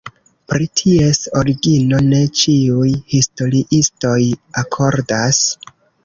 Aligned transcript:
Pri 0.51 0.67
ties 0.79 1.17
origino 1.41 1.99
ne 2.05 2.21
ĉiuj 2.39 2.87
historiistoj 3.13 4.15
akordas. 4.63 5.43